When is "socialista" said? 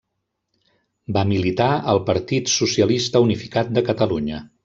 2.55-3.23